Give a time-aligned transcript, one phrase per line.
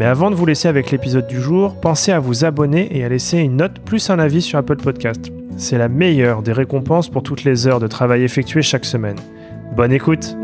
[0.00, 3.10] Mais avant de vous laisser avec l'épisode du jour, pensez à vous abonner et à
[3.10, 5.30] laisser une note plus un avis sur Apple Podcast.
[5.58, 9.18] C'est la meilleure des récompenses pour toutes les heures de travail effectuées chaque semaine.
[9.76, 10.34] Bonne écoute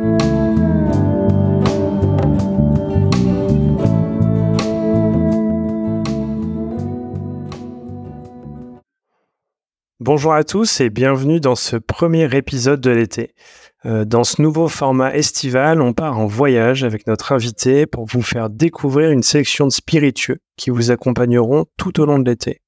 [10.01, 13.35] Bonjour à tous et bienvenue dans ce premier épisode de l'été.
[13.87, 18.23] Euh, dans ce nouveau format estival, on part en voyage avec notre invité pour vous
[18.23, 22.63] faire découvrir une sélection de spiritueux qui vous accompagneront tout au long de l'été.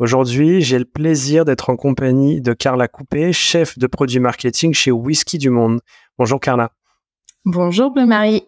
[0.00, 4.90] Aujourd'hui, j'ai le plaisir d'être en compagnie de Carla Coupé, chef de produit marketing chez
[4.90, 5.80] Whisky du Monde.
[6.18, 6.72] Bonjour Carla.
[7.44, 8.42] Bonjour Bleu-Marie.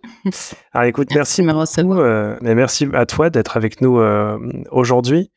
[0.72, 4.36] Alors écoute, merci, merci, euh, merci à toi d'être avec nous euh,
[4.72, 5.30] aujourd'hui.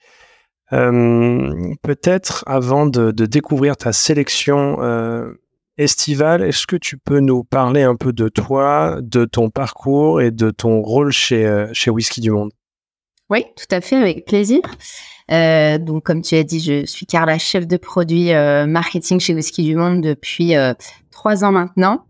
[0.71, 4.77] Peut-être avant de, de, découvrir ta sélection
[5.79, 10.29] Estival, est-ce que tu peux nous parler un peu de toi, de ton parcours et
[10.29, 12.51] de ton rôle chez, euh, chez Whisky du Monde?
[13.29, 14.59] Oui, tout à fait, avec plaisir.
[15.31, 19.33] Euh, donc, comme tu as dit, je suis Carla, chef de produit euh, marketing chez
[19.33, 20.53] Whisky du Monde depuis
[21.11, 22.05] trois ans maintenant.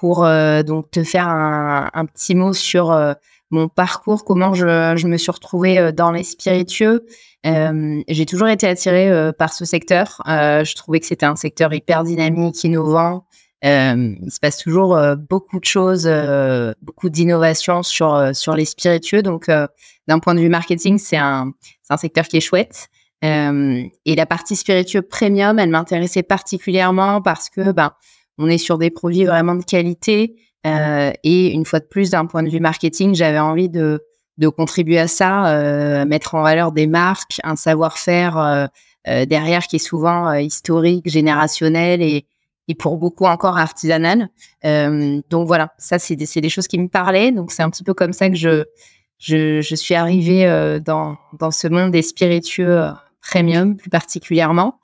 [0.00, 0.26] pour
[0.66, 2.90] donc te faire un, un petit mot sur
[3.50, 7.06] mon parcours, comment je, me suis retrouvée dans les spiritueux.
[7.46, 10.20] Euh, j'ai toujours été attirée euh, par ce secteur.
[10.28, 13.24] Euh, je trouvais que c'était un secteur hyper dynamique, innovant.
[13.62, 16.08] il se passe toujours beaucoup de choses,
[16.82, 19.22] beaucoup d'innovations sur sur les spiritueux.
[19.22, 21.52] Donc, d'un point de vue marketing, c'est un
[21.88, 22.88] un secteur qui est chouette.
[23.22, 27.92] et la partie spiritueux premium, elle m'intéressait particulièrement parce que ben
[28.38, 30.36] on est sur des produits vraiment de qualité.
[30.64, 34.02] Et une fois de plus, d'un point de vue marketing, j'avais envie de
[34.38, 38.66] de contribuer à ça, euh, mettre en valeur des marques, un savoir-faire euh,
[39.08, 42.26] euh, derrière qui est souvent historique, générationnel et,
[42.68, 44.28] et pour beaucoup encore artisanal.
[44.62, 47.32] donc voilà, ça c'est des, des, choses qui me parlaient.
[47.32, 48.64] Donc c'est un petit peu comme ça que je
[49.18, 52.88] je, je suis arrivée dans dans ce monde des spiritueux
[53.22, 54.80] premium plus particulièrement.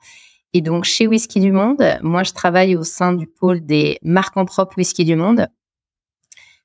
[0.53, 4.37] Et donc chez Whisky du Monde, moi je travaille au sein du pôle des marques
[4.37, 5.47] en propre Whisky du Monde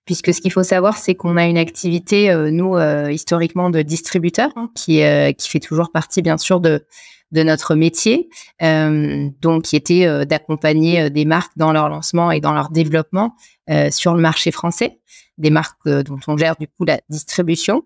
[0.08, 3.82] puisque ce qu'il faut savoir, c'est qu'on a une activité, euh, nous, euh, historiquement, de
[3.82, 6.86] distributeur, hein, qui, euh, qui fait toujours partie, bien sûr, de,
[7.30, 12.70] de notre métier, donc qui était d'accompagner des marques dans leur lancement et dans leur
[12.70, 13.34] développement
[13.90, 15.00] sur le marché français,
[15.36, 17.82] des marques dont on gère du coup la distribution.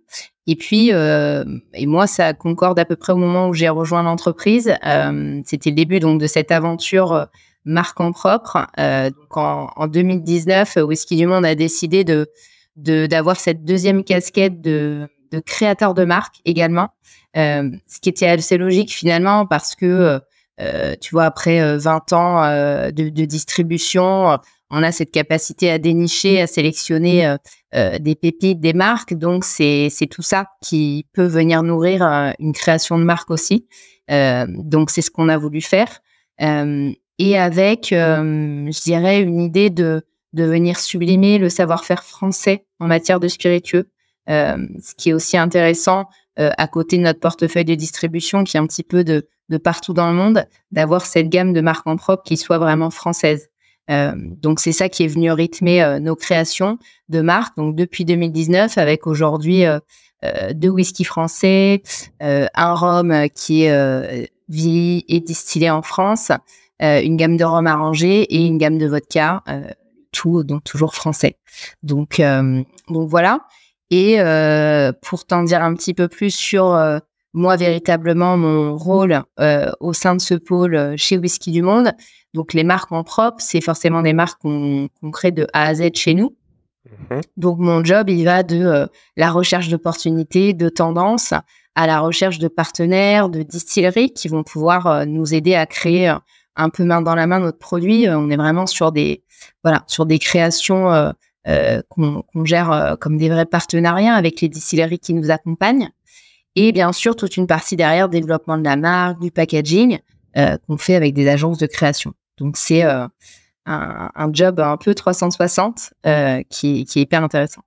[0.47, 4.73] Et puis, et moi, ça concorde à peu près au moment où j'ai rejoint l'entreprise.
[5.45, 7.27] C'était le début donc de cette aventure
[7.65, 8.67] marque en propre.
[8.79, 12.29] Euh, donc en, 2019, Whisky du Monde a décidé de
[12.77, 16.89] d'avoir cette deuxième casquette de, de créateur de marque également,
[17.37, 20.19] euh, ce qui était assez logique finalement parce que
[20.59, 24.39] euh, tu vois après 20 ans de, de, distribution,
[24.71, 27.37] on a cette capacité à dénicher, à sélectionner
[27.75, 29.13] des pépites, des marques.
[29.13, 32.03] Donc c'est c'est tout ça qui peut venir nourrir
[32.39, 33.67] une création de marque aussi.
[34.09, 36.01] donc c'est ce qu'on a voulu faire
[37.19, 40.03] et avec, euh, je dirais, une idée de,
[40.33, 43.89] de venir sublimer le savoir-faire français en matière de spiritueux,
[44.29, 46.07] euh, ce qui est aussi intéressant
[46.39, 49.59] euh, à côté de notre portefeuille de distribution qui est un petit peu de, de
[49.59, 53.49] partout dans le monde, d'avoir cette gamme de marques en propre qui soit vraiment française.
[53.89, 56.79] donc c'est ça qui est venu rythmer nos créations
[57.11, 57.57] de marques.
[57.59, 59.65] Donc depuis 2019, avec aujourd'hui
[60.55, 61.83] deux whisky français,
[62.21, 66.31] un rhum qui est vie et distillé en France,
[66.83, 69.63] une gamme de rhum arrangé et une gamme de vodka, euh,
[70.11, 71.39] tout donc toujours français.
[71.83, 73.41] Donc euh, donc voilà.
[73.91, 74.17] Et
[75.03, 76.79] pour t'en dire un petit peu plus sur
[77.35, 79.23] moi véritablement mon rôle
[79.81, 81.93] au sein de ce pôle chez Whisky du Monde.
[82.33, 85.91] Donc les marques en propre, c'est forcément des marques qu'on crée de A à Z
[85.95, 86.35] chez nous.
[87.11, 87.21] Mhm.
[87.37, 88.89] Donc mon job, il va de
[89.19, 91.35] la recherche d'opportunités, de tendances,
[91.75, 96.15] à la recherche de partenaires, de distilleries qui vont pouvoir nous aider à créer
[96.57, 98.07] un peu main dans la main notre produit.
[98.09, 99.23] Euh, on est vraiment sur des
[99.63, 101.11] voilà sur des créations euh,
[101.49, 105.91] euh, qu'on gère comme des vrais partenariats avec les distilleries qui nous accompagnent.
[106.55, 109.99] Et bien sûr, toute une partie derrière, développement de la marque, du packaging,
[110.35, 112.13] qu'on fait avec des agences de création.
[112.37, 113.09] Donc, c'est un,
[114.33, 115.95] job un peu 360
[116.51, 117.63] qui, qui est hyper intéressant.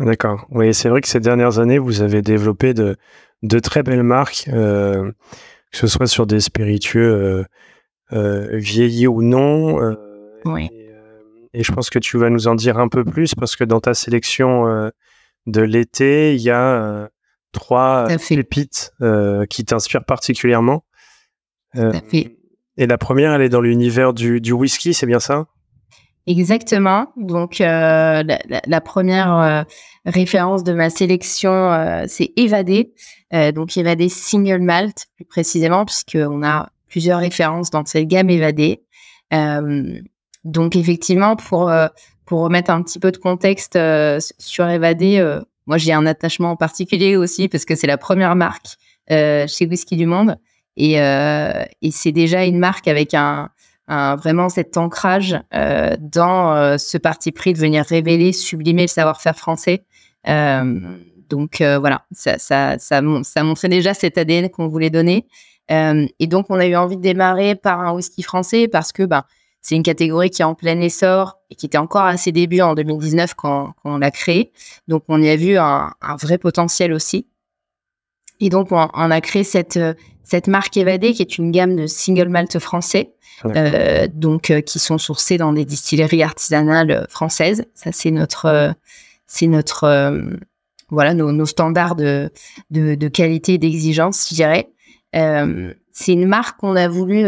[0.00, 0.44] D'accord.
[0.50, 5.14] Oui, c'est vrai que ces dernières années, vous avez développé de très belles marques, que
[5.70, 7.46] ce soit sur des spiritueux
[8.12, 9.96] vieillis ou non.
[10.44, 10.68] oui.
[11.52, 13.80] Et, je pense que tu vas nous en dire un peu plus parce que dans
[13.80, 14.90] ta sélection
[15.46, 17.08] de l'été, il y a
[17.52, 18.92] trois pépites
[19.48, 20.84] qui t'inspirent particulièrement.
[21.74, 25.46] Et la première, elle est dans l'univers du, du whisky, c'est bien ça?
[26.26, 27.08] Exactement.
[27.16, 28.22] Donc, euh,
[28.66, 29.62] la, première euh,
[30.04, 32.92] référence de ma sélection, euh, c'est Évadé.
[33.54, 38.82] donc, Évadé Single Malt, plus précisément, puisqu'on a plusieurs références dans cette gamme Évadé.
[40.44, 41.72] donc, effectivement, pour,
[42.26, 43.78] pour remettre un petit peu de contexte
[44.38, 48.76] sur Évadé, moi, j'ai un attachement particulier aussi, parce que c'est la première marque
[49.08, 50.36] chez Whisky du Monde.
[50.76, 53.50] Et, et c'est déjà une marque avec un
[54.16, 59.36] vraiment cet ancrage euh, dans euh, ce parti pris de venir révéler, sublimer le savoir-faire
[59.36, 59.84] français.
[60.28, 60.80] Euh,
[61.28, 63.00] donc voilà, ça, ça, ça,
[63.42, 65.28] montrait déjà cet ADN qu'on voulait donner.
[65.68, 69.24] Et donc on a eu envie de démarrer par un whisky français parce que ben,
[69.62, 72.60] c'est une catégorie qui est en plein essor et qui était encore à ses débuts
[72.60, 74.52] en 2019 quand, quand on l'a créé.
[74.88, 77.28] Donc on y a vu un, un vrai potentiel aussi.
[78.40, 79.78] Et donc on, on, a créé cette,
[80.24, 83.14] cette marque Évadée qui est une gamme de single malt français
[83.46, 87.64] euh, donc euh, qui sont sourcés dans des distilleries artisanales euh, françaises.
[87.74, 88.74] Ça, c'est notre,
[89.26, 90.12] c'est notre,
[90.90, 92.30] voilà, nos, standards de,
[92.70, 94.70] de, qualité et d'exigence, je dirais.
[95.12, 97.22] C'est une marque qu'on a voulu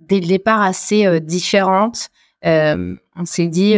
[0.00, 2.10] dès le départ assez différente.
[2.42, 3.74] on s'est dit,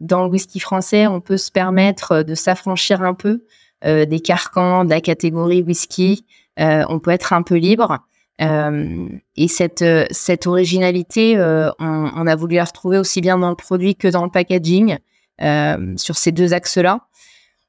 [0.00, 3.44] dans le whisky français, on peut se permettre de s'affranchir un peu
[3.84, 6.24] des carcans de la catégorie whisky.
[6.58, 8.00] on peut être un peu libre.
[8.40, 13.38] Euh, et cette, euh, cette originalité, euh, on, on, a voulu la retrouver aussi bien
[13.38, 14.98] dans le produit que dans le packaging,
[15.96, 17.00] sur ces deux axes-là.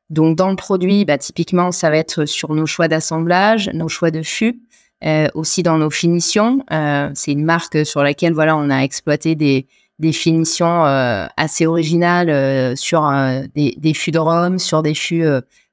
[0.09, 4.11] Donc dans le produit, bah, typiquement, ça va être sur nos choix d'assemblage, nos choix
[4.11, 4.61] de fût,
[5.03, 6.63] euh, aussi dans nos finitions.
[6.71, 9.67] Euh, c'est une marque sur laquelle voilà, on a exploité des,
[9.99, 13.09] des finitions euh, assez originales sur
[13.55, 15.25] des, des, fûts de rhum, sur des fûts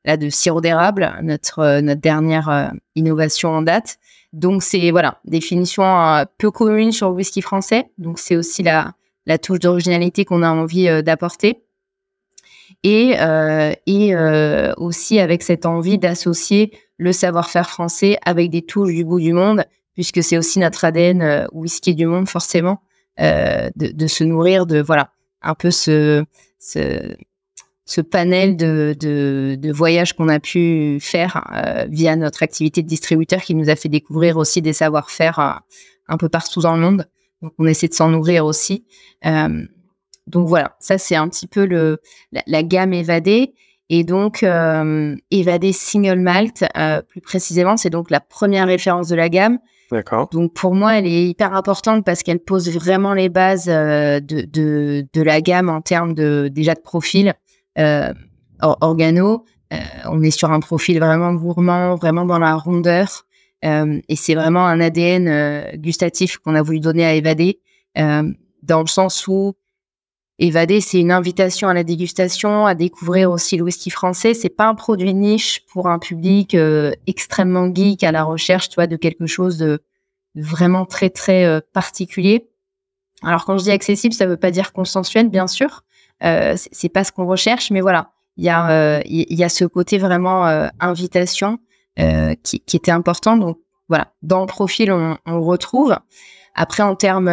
[0.05, 3.99] là de sirop d'érable, notre notre dernière innovation en date.
[4.35, 7.91] Donc c'est voilà, définition euh, peu commune sur le whisky français.
[7.99, 8.93] Donc c'est aussi la,
[9.27, 11.63] la touche d'originalité qu'on a envie euh, d'apporter.
[12.87, 14.15] Et, euh, et
[14.77, 19.65] aussi avec cette envie d'associer le savoir-faire français avec des touches du goût du monde,
[19.95, 22.83] puisque c'est aussi notre ADN whisky du monde forcément,
[23.19, 25.11] de, de, se nourrir de voilà
[25.41, 26.25] un peu ce,
[26.59, 27.17] ce
[27.87, 32.89] ce panel de, de, de voyages qu'on a pu faire euh, via notre activité de
[32.89, 35.53] distributeur qui nous a fait découvrir aussi des savoir-faire euh,
[36.09, 37.07] un peu partout dans le monde.
[37.43, 38.87] Donc, on essaie de s'en nourrir aussi.
[40.27, 41.99] Euh, donc voilà, ça c'est un petit peu le,
[42.47, 43.55] la, gamme évadée.
[43.91, 44.43] Et donc,
[45.31, 46.65] évadée single malt,
[47.07, 49.59] plus précisément, c'est donc la première référence de la gamme.
[49.91, 50.29] D'accord.
[50.33, 55.07] Donc pour moi, elle est hyper importante parce qu'elle pose vraiment les bases de, de,
[55.13, 57.35] de, la gamme en termes de déjà de profil,
[57.79, 58.13] euh,
[58.61, 59.45] organo.
[59.73, 59.77] Euh,
[60.07, 63.27] on est sur un profil vraiment gourmand, vraiment dans la rondeur.
[63.65, 67.61] Euh, et c'est vraiment un ADN gustatif qu'on a voulu donner à Évadé,
[67.97, 69.55] dans le sens où
[70.39, 74.35] Évadé, c'est une invitation à la dégustation, à découvrir aussi le whisky français.
[74.35, 76.57] C'est pas un produit niche pour un public
[77.07, 79.81] extrêmement geek à la recherche, tu de quelque chose de
[80.35, 82.49] vraiment très très particulier.
[83.23, 85.85] Alors quand je dis accessible, ça veut pas dire consensuel, bien sûr,
[86.23, 89.65] euh, c'est pas ce qu'on recherche, mais voilà, il y a euh, y a ce
[89.65, 91.59] côté vraiment euh, invitation
[92.43, 93.37] qui, qui, était important.
[93.37, 95.97] Donc voilà, dans le profil on, on retrouve.
[96.55, 97.27] Après en termes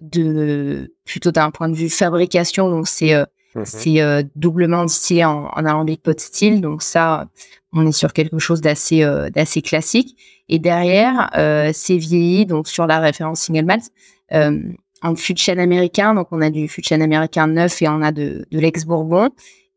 [0.00, 3.26] de plutôt d'un point de vue fabrication, donc c'est mmh
[3.64, 7.28] c'est doublement distillé en, en alambic pot style, donc ça
[7.74, 9.04] on est sur quelque chose d'assez
[9.34, 10.16] d'assez classique.
[10.48, 11.30] Et derrière,
[11.74, 13.90] c'est vieilli donc sur la référence single malt
[15.02, 16.14] en fût de chêne américain.
[16.14, 19.30] Donc, on a du fût de chêne américain neuf et on a de, de l'ex-bourbon.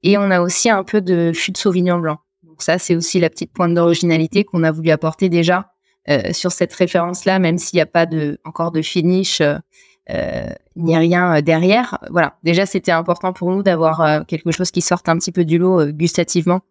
[0.03, 2.19] Et on a aussi un peu de fût de sauvignon blanc.
[2.43, 5.73] Donc, ça, c'est aussi la petite pointe d'originalité qu'on a voulu apporter déjà
[6.09, 9.55] euh, sur cette référence-là, même s'il n'y a pas de, encore de finish euh,
[10.09, 11.97] euh ni rien euh, derrière.
[12.11, 15.45] Voilà, déjà, c'était important pour nous d'avoir euh, quelque chose qui sorte un petit peu
[15.45, 16.61] du lot gustativement.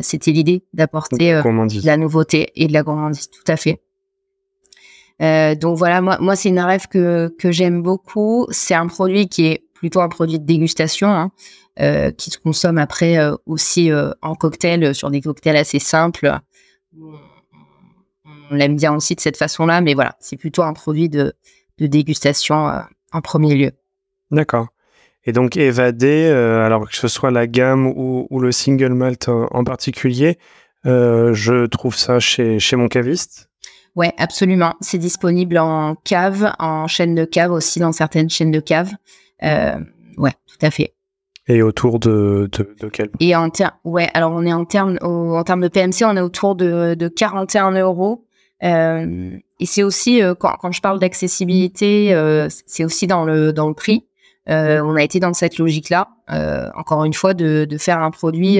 [0.00, 3.80] c'était l'idée d'apporter de la nouveauté et de la gourmandise, tout à fait.
[5.22, 8.46] Euh, donc voilà, moi, moi c'est une rêve que, que j'aime beaucoup.
[8.50, 11.30] C'est un produit qui est plutôt un produit de dégustation, hein,
[11.80, 13.90] euh, qui se consomme après euh, aussi
[14.22, 16.38] en cocktail, sur des cocktails assez simples.
[18.52, 21.32] On l'aime bien aussi de cette façon-là, mais voilà, c'est plutôt un produit de,
[21.78, 22.70] de dégustation
[23.12, 23.70] en premier lieu.
[24.30, 24.68] D'accord.
[25.24, 29.64] Et donc évadé, alors que ce soit la gamme ou, ou le single malt en,
[29.64, 30.38] particulier,
[30.84, 33.48] je trouve ça chez, chez mon caviste?
[33.96, 34.74] Ouais, absolument.
[34.82, 38.90] C'est disponible en cave, en chaîne de cave aussi, dans certaines chaînes de cave.
[39.40, 40.92] ouais, tout à fait.
[41.48, 43.50] Et autour de, de, de quel Et en
[43.84, 47.08] ouais, alors on est en termes en termes de PMC, on est autour de, de
[47.08, 48.24] 41 euros.
[48.62, 53.52] Euh, et c'est aussi euh, quand, quand, je parle d'accessibilité, euh, c'est aussi dans le
[53.52, 54.06] dans le prix.
[54.46, 56.08] On a été dans cette logique-là,
[56.74, 58.58] encore une fois, de, de faire un produit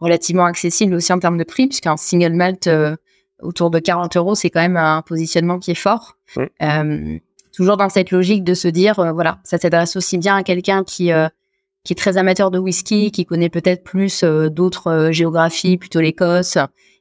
[0.00, 2.68] relativement accessible aussi en termes de prix, puisqu'un single malt
[3.40, 6.18] autour de 40 euros, c'est quand même un positionnement qui est fort.
[7.54, 11.10] toujours dans cette logique de se dire, voilà, ça s'adresse aussi bien à quelqu'un qui
[11.84, 16.00] qui est très amateur de whisky, qui connaît peut-être plus euh, d'autres euh, géographies, plutôt
[16.00, 16.58] l'Écosse,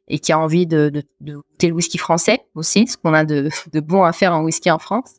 [0.10, 3.24] et qui a envie de, de, de, goûter le whisky français aussi, ce qu'on a
[3.24, 5.16] de, de bon à faire en whisky en France.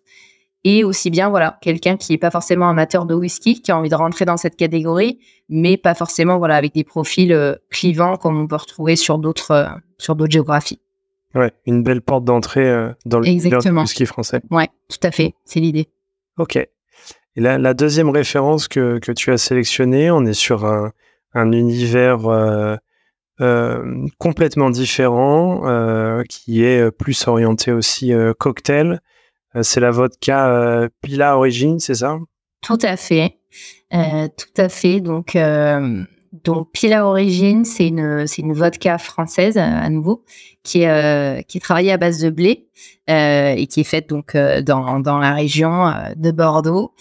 [0.63, 3.89] Et aussi bien, voilà, quelqu'un qui est pas forcément amateur de whisky, qui a envie
[3.89, 5.19] de rentrer dans cette catégorie,
[5.49, 9.69] mais pas forcément, voilà, avec des profils euh, clivants comme on peut retrouver sur d'autres,
[9.97, 10.81] sur d'autres géographies.
[11.35, 14.41] Ouais, une belle porte d'entrée dans le whisky français.
[14.51, 15.89] Ouais, tout à fait, c'est l'idée.
[16.37, 16.57] Ok.
[16.57, 16.69] Et
[17.37, 20.93] la, deuxième référence que, que, tu as sélectionnée, on est sur un,
[21.33, 22.29] un univers
[23.41, 29.01] euh, euh, complètement différent, euh, qui est plus orienté aussi cocktail.
[29.63, 32.19] c'est la vodka Pila Origine, c'est ça?
[32.63, 33.39] Tout à fait,
[33.91, 35.01] tout à fait.
[35.01, 35.37] Donc,
[36.73, 40.25] Pila Origine, c'est une, c'est une vodka française à nouveau
[40.63, 42.69] qui est, qui est travaillée à base de blé
[43.09, 46.93] et qui est faite donc dans, dans la région de Bordeaux.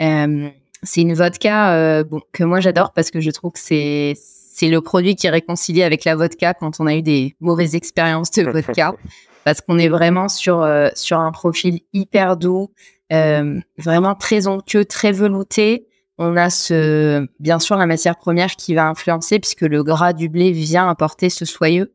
[0.00, 0.48] Euh,
[0.82, 4.14] c'est une vodka euh, que moi j'adore parce que je trouve que c'est
[4.54, 7.74] c'est le produit qui est réconcilié avec la vodka quand on a eu des mauvaises
[7.74, 8.94] expériences de vodka.
[9.44, 12.70] Parce qu'on est vraiment sur euh, sur un profil hyper doux,
[13.10, 15.88] vraiment très onctueux, très velouté.
[16.18, 20.28] On a ce bien sûr la matière première qui va influencer puisque le gras du
[20.28, 21.92] blé vient apporter ce soyeux.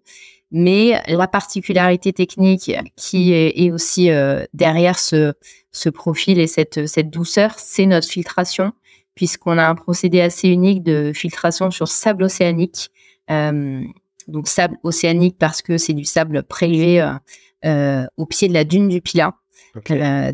[0.52, 5.34] Mais la particularité technique qui est, aussi euh, derrière ce,
[5.72, 8.74] ce, profil et cette, cette douceur, c'est notre filtration,
[9.20, 12.90] puisqu'on a un procédé assez unique de filtration sur sable océanique.
[13.30, 13.82] Euh,
[14.30, 17.12] donc sable océanique parce que c'est du sable prélevé euh,
[17.66, 19.34] euh au pied de la dune du Pilat.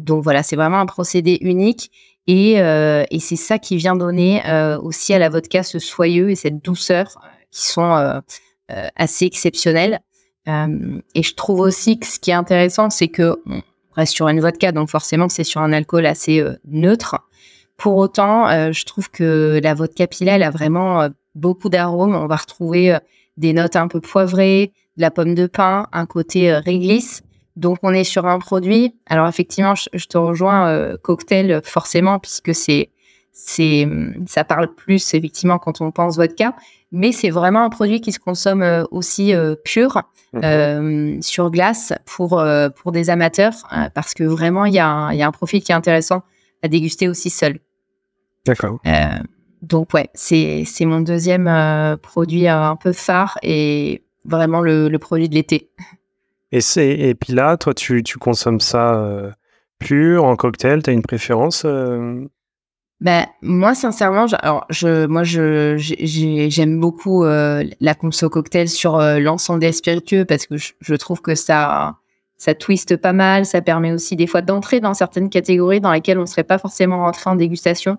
[0.02, 1.90] Donc voilà, c'est vraiment un procédé unique.
[2.28, 4.44] Et, et c'est ça qui vient donner
[4.84, 7.08] aussi à la vodka ce soyeux et cette douceur
[7.50, 8.22] qui sont
[8.70, 10.00] assez exceptionnel.
[10.48, 13.62] Euh, et je trouve aussi que ce qui est intéressant, c'est que on
[13.96, 17.16] reste sur une vodka, donc forcément c'est sur un alcool assez neutre.
[17.78, 22.16] Pour autant, je trouve que la vodka Pila, elle a vraiment beaucoup d'arômes.
[22.16, 22.98] On va retrouver
[23.36, 27.22] des notes un peu poivrées, de la pomme de pin, un côté réglisse.
[27.58, 28.96] Donc on est sur un produit.
[29.08, 32.92] Alors effectivement, je, je te rejoins cocktail forcément puisque c'est
[33.38, 33.86] c'est
[34.28, 36.56] ça parle plus effectivement quand on pense vodka,
[36.94, 40.42] mais c'est vraiment un produit qui se consomme euh, aussi euh, pur mhm.
[40.44, 42.42] euh, sur glace pour
[42.78, 43.54] pour des amateurs
[43.94, 46.24] parce que vraiment il y a un, y a un profil qui est intéressant
[46.62, 47.60] à déguster aussi seul.
[48.46, 48.80] D'accord.
[49.62, 51.50] donc ouais, c'est c'est mon deuxième
[52.02, 55.72] produit un peu phare et vraiment le, le produit de l'été.
[56.52, 59.34] Et c'est et puis là, toi tu tu consommes ça
[59.80, 61.66] pur en cocktail, tu as une préférence
[63.02, 69.20] ben moi sincèrement, alors je moi je j'aime beaucoup euh, la conso cocktail sur euh,
[69.20, 71.98] l'ensemble des spiritueux parce que je, trouve que ça
[72.38, 76.20] ça twiste pas mal, ça permet aussi des fois d'entrer dans certaines catégories dans lesquelles
[76.20, 77.98] on serait pas forcément rentré en dégustation.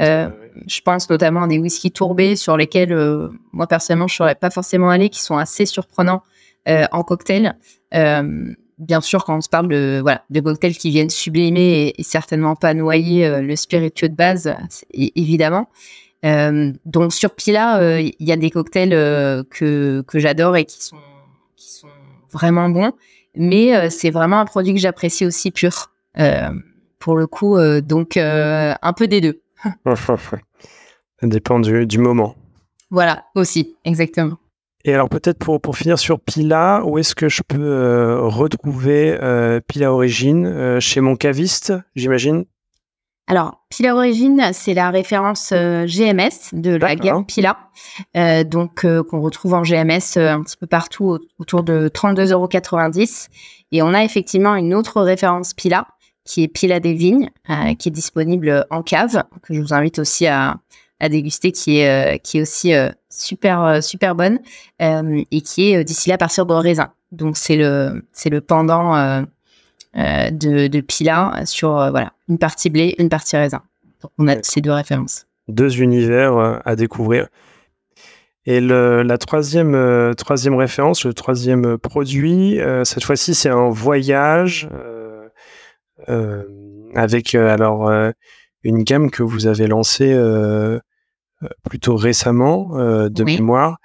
[0.00, 0.28] Euh,
[0.66, 4.50] je pense notamment à des whisky tourbés sur lesquels euh, moi personnellement je serais pas
[4.50, 6.22] forcément allé, qui sont assez surprenants
[6.66, 7.56] en cocktail
[8.78, 12.56] bien sûr, quand on se parle de voilà de cocktails qui viennent sublimer et, certainement
[12.56, 14.54] pas noyer euh, le spiritueux de base,
[14.92, 15.68] évidemment.
[16.24, 18.90] Euh, donc sur Pila, euh, il y a des cocktails
[19.50, 20.96] que que j'adore et qui sont
[21.56, 21.88] qui sont
[22.32, 22.92] vraiment bons,
[23.36, 25.90] mais c'est vraiment un produit que j'apprécie aussi pur.
[26.98, 29.42] pour le coup, donc un peu des deux.
[31.20, 32.34] Ça dépend du moment.
[32.90, 34.38] Voilà, aussi, exactement.
[34.84, 39.16] Et alors peut-être pour, pour finir sur Pila, où est-ce que je peux euh, retrouver
[39.20, 42.44] euh, Pila Origine euh, Chez mon caviste, j'imagine?
[43.26, 47.56] Alors, Pila Origine, c'est la référence GMS de la gamme Pila,
[48.44, 52.48] donc qu'on retrouve en GMS un petit peu partout autour de 32,90 euros.
[53.72, 55.86] Et on a effectivement une autre référence Pila,
[56.26, 57.30] qui est Pila des Vignes,
[57.78, 60.58] qui est disponible en cave, que je vous invite aussi à,
[61.00, 64.38] à déguster qui est, euh, qui est aussi euh, super, euh, super bonne
[64.80, 66.92] et qui est d'ici là à partir de raisin.
[67.12, 69.24] Donc c'est le, c'est le pendant
[69.94, 73.62] de, de Pila sur voilà, une partie blé, une partie raisin.
[74.02, 75.26] Donc on a ces deux références.
[75.48, 77.28] Deux univers à découvrir.
[78.46, 84.68] Et le, la troisième, troisième référence, le troisième produit, cette fois-ci, c'est un voyage
[86.94, 87.90] avec alors
[88.62, 90.14] une gamme que vous avez lancée
[91.68, 92.70] plutôt récemment
[93.08, 93.78] de mémoire.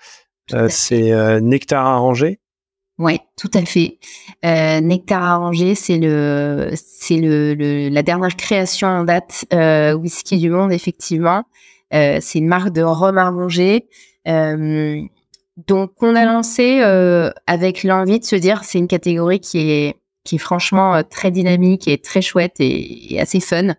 [0.69, 2.39] c'est Nectar arrangé.
[2.99, 3.97] Oui, tout à fait.
[4.45, 10.49] Euh, Nectar Arrangé, c'est le, c'est le, la dernière création en date euh, whisky du
[10.49, 11.45] monde, effectivement.
[11.93, 13.87] Euh, c'est une marque de rhum arrangé.
[14.25, 16.81] Donc, on a lancé
[17.47, 21.87] avec l'envie de se dire, c'est une catégorie qui est, qui est franchement très dynamique
[21.87, 23.75] et très chouette et, et assez fun.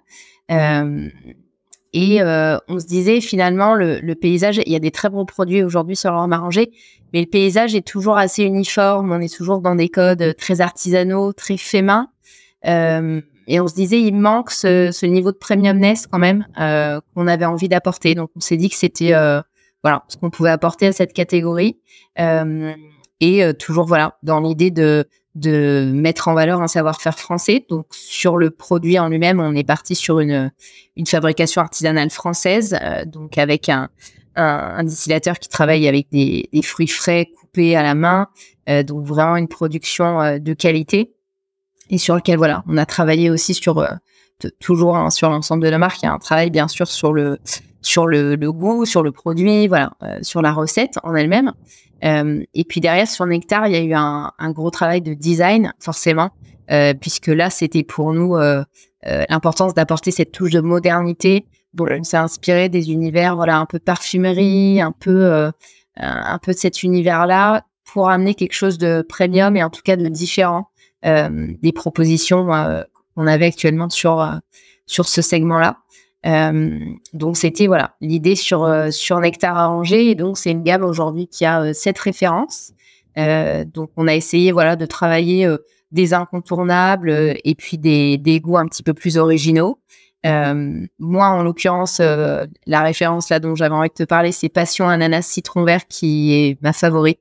[1.93, 5.25] Et euh, on se disait finalement le, le, paysage, il y a des très bons
[5.25, 6.71] produits aujourd'hui sur leur arrangé,
[7.13, 9.11] mais le paysage est toujours assez uniforme.
[9.13, 12.09] On est toujours dans des codes très artisanaux, très faits main.
[12.67, 17.01] Euh, et on se disait il manque ce, ce niveau de premiumness quand même euh,
[17.15, 18.15] qu'on avait envie d'apporter.
[18.15, 19.41] Donc on s'est dit que c'était euh,
[19.83, 21.81] voilà ce qu'on pouvait apporter à cette catégorie.
[23.23, 27.65] Euh, et euh, toujours voilà dans l'idée de de mettre en valeur un savoir-faire français.
[27.69, 30.51] Donc sur le produit en lui-même, on est parti sur une,
[30.97, 33.89] une fabrication artisanale française, euh, donc avec un,
[34.35, 38.29] un, distillateur qui travaille avec des, des, fruits frais coupés à la main,
[38.69, 41.13] euh, donc vraiment une production euh, de qualité
[41.91, 43.85] et sur lequel voilà, on a travaillé aussi sur
[44.61, 46.03] toujours hein, sur l'ensemble de la marque.
[46.03, 47.39] Il y a un travail bien sûr sur le
[47.83, 51.53] sur le, le goût, sur le produit, voilà, sur la recette en elle-même.
[52.05, 55.15] Euh, et puis derrière, sur Nectar, il y a eu un, un gros travail de
[55.15, 56.31] design, forcément,
[56.71, 58.63] euh, puisque là, c'était pour nous euh,
[59.07, 61.47] euh l'importance d'apporter cette touche de modernité.
[61.75, 65.51] Donc, on s'est inspiré des univers, voilà, un peu parfumerie, un peu, euh,
[65.97, 69.97] un peu de cet univers-là, pour amener quelque chose de premium et en tout cas
[69.97, 70.69] de différent
[71.03, 74.25] des propositions qu'on avait actuellement sur
[74.87, 75.79] sur ce segment-là.
[76.27, 76.79] Euh,
[77.15, 81.29] donc c'était voilà l'idée sur euh, sur Nectar arrangé et donc c'est une gamme aujourd'hui
[81.29, 82.73] qui a euh, sept références.
[83.17, 85.49] donc on a essayé voilà de travailler
[85.93, 87.11] des incontournables
[87.45, 89.81] et puis des, des goûts un petit peu plus originaux.
[90.27, 94.89] Euh, moi, en l'occurrence, la référence là dont j'avais envie de te parler, c'est Passion
[94.89, 97.19] ananas citron vert qui est ma favorite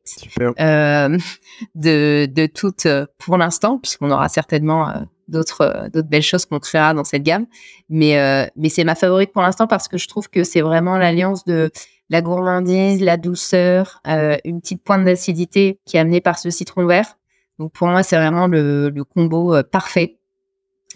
[0.59, 1.17] euh,
[1.75, 4.93] de, de toutes pour l'instant, puisqu'on aura certainement
[5.29, 7.45] d'autres euh, d'autres belles choses qu'on créera dans cette gamme.
[7.89, 10.97] Mais euh, mais c'est ma favorite pour l'instant parce que je trouve que c'est vraiment
[10.97, 11.71] l'alliance de
[12.09, 16.85] la gourmandise, la douceur, euh, une petite pointe d'acidité qui est amenée par ce citron
[16.85, 17.17] vert.
[17.59, 20.15] Donc pour moi, c'est vraiment le, le combo parfait.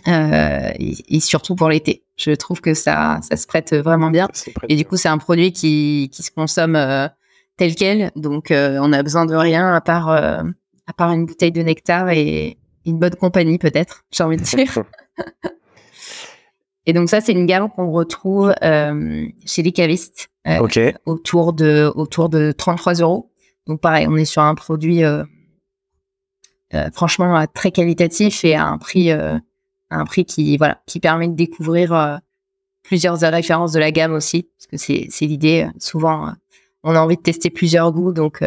[0.07, 2.03] Et, surtout pour l'été.
[2.17, 4.27] Je trouve que ça, ça se prête vraiment bien.
[4.67, 6.77] Et du coup, c'est un produit qui, qui se consomme
[7.57, 8.11] tel quel.
[8.15, 12.57] Donc, on a besoin de rien à part, à part une bouteille de nectar et,
[12.85, 14.83] une bonne compagnie peut-être, j'ai envie de dire.
[16.85, 21.91] Et donc ça, c'est une gamme qu'on retrouve euh, chez les cavistes euh, autour de
[21.95, 23.31] autour de 33 euros.
[23.67, 25.23] Donc pareil, on est sur un produit euh,
[26.91, 29.39] franchement très qualitatif et à un prix à
[29.89, 32.19] un prix qui voilà qui permet de découvrir
[32.81, 35.69] plusieurs références de la gamme aussi parce que c'est c'est l'idée.
[35.79, 36.33] Souvent,
[36.83, 38.43] on a envie de tester plusieurs goûts, donc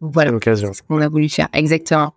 [0.00, 0.32] voilà.
[0.42, 2.14] C'est ce qu'on a voulu faire exactement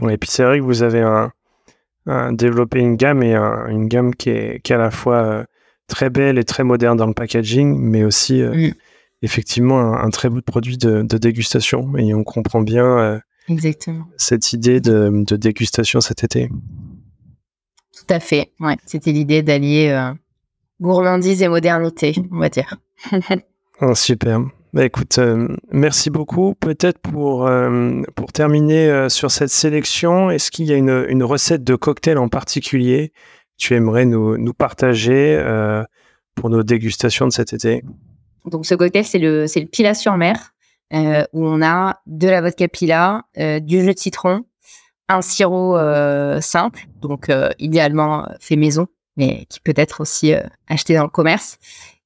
[0.00, 4.30] et puis c'est vrai que vous avez un, développé une gamme et une gamme qui
[4.30, 5.44] est, qui à la fois euh,
[5.86, 8.74] très belle et très moderne dans le packaging, mais aussi euh, mm.
[9.22, 11.96] effectivement un, très beau produit de, dégustation.
[11.96, 14.06] Et on comprend bien euh, Exactement.
[14.16, 16.48] cette idée de, dégustation cet été.
[16.48, 18.50] Tout à fait.
[18.58, 20.12] Ouais, c'était l'idée d'allier
[20.80, 22.76] gourmandise et modernité, on va dire.
[23.80, 24.40] oh, super.
[24.72, 26.54] Bah écoute, euh, merci beaucoup.
[26.54, 31.22] Peut-être pour, euh, pour terminer euh, sur cette sélection, est-ce qu'il y a une, une,
[31.22, 33.14] recette de cocktail en particulier que
[33.58, 35.38] tu aimerais nous, nous partager
[36.34, 37.84] pour nos dégustations de cet été?
[38.46, 40.54] Donc ce cocktail, c'est le, le Pila sur mer,
[40.90, 44.46] où on a de la vodka Pila, du jus de citron,
[45.10, 45.76] un sirop
[46.40, 50.32] simple, donc idéalement fait maison, mais qui peut être aussi
[50.68, 51.58] acheté dans le commerce,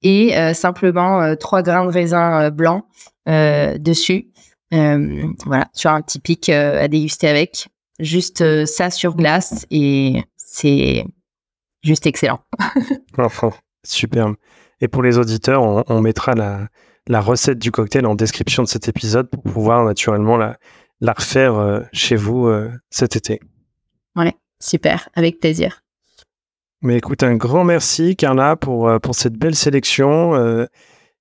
[0.02, 2.86] et euh, simplement euh, trois grains de raisin euh, blanc
[3.26, 4.28] dessus.
[4.70, 7.68] voilà, sur un petit pic à déguster avec.
[7.98, 11.04] Juste ça sur glace et c'est
[11.82, 12.40] juste excellent.
[13.18, 13.50] enfin,
[13.84, 14.36] superbe.
[14.80, 16.68] Et pour les auditeurs, on, mettra la,
[17.08, 20.56] la, recette du cocktail en description de cet épisode pour pouvoir naturellement la,
[21.00, 22.48] la refaire chez vous
[22.90, 23.40] cet été.
[24.14, 25.82] Ouais, super, avec plaisir.
[26.82, 30.34] Mais écoute, un grand merci, Carla, pour, euh, pour cette belle sélection.
[30.34, 30.66] Euh,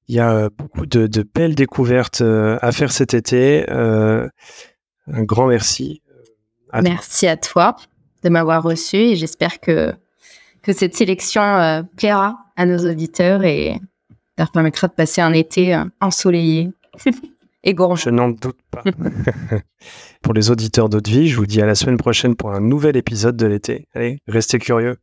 [0.07, 3.65] il y a euh, beaucoup de, de, belles découvertes à faire cet été.
[3.69, 4.29] un
[5.23, 6.01] grand merci.
[6.81, 7.75] merci à toi
[8.23, 9.93] de m'avoir reçu et j'espère que,
[10.61, 13.79] que cette sélection plaira à nos auditeurs et
[14.37, 16.71] leur permettra de passer un été ensoleillé
[17.65, 17.95] Et gourmand.
[17.95, 18.83] Je n'en doute pas.
[20.21, 22.61] pour les auditeurs d'Eau de Vie, je vous dis à la semaine prochaine pour un
[22.61, 23.87] nouvel épisode de l'été.
[23.95, 24.97] Allez, restez curieux.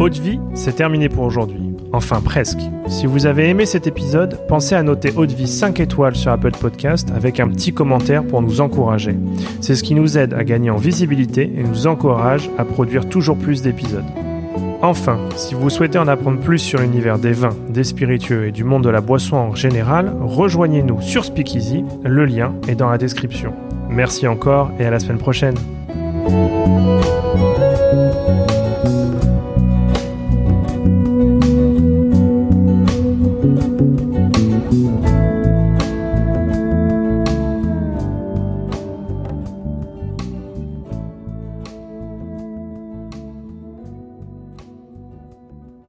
[0.00, 1.60] Eau de Vie, c'est terminé pour aujourd'hui.
[1.92, 2.60] Enfin presque.
[2.86, 6.52] Si vous avez aimé cet épisode, pensez à noter Haute Vie 5 étoiles sur Apple
[6.52, 9.16] Podcast avec un petit commentaire pour nous encourager.
[9.60, 13.38] C'est ce qui nous aide à gagner en visibilité et nous encourage à produire toujours
[13.38, 14.04] plus d'épisodes.
[14.80, 18.62] Enfin, si vous souhaitez en apprendre plus sur l'univers des vins, des spiritueux et du
[18.62, 23.52] monde de la boisson en général, rejoignez-nous sur Speakeasy, le lien est dans la description.
[23.88, 25.56] Merci encore et à la semaine prochaine.